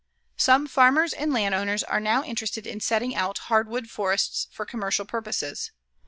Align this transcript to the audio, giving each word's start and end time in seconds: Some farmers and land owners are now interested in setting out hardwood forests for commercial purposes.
Some 0.37 0.65
farmers 0.65 1.13
and 1.13 1.31
land 1.31 1.53
owners 1.53 1.83
are 1.83 1.99
now 1.99 2.23
interested 2.23 2.65
in 2.65 2.79
setting 2.79 3.13
out 3.15 3.37
hardwood 3.53 3.87
forests 3.87 4.47
for 4.49 4.65
commercial 4.65 5.05
purposes. 5.05 5.69